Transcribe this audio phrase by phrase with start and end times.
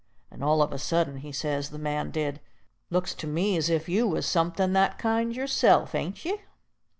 [0.31, 2.39] And all of a suddent he says, the man did,
[2.89, 6.41] "Looks to me's if you was somethin' that kind yourself, ain't ye?"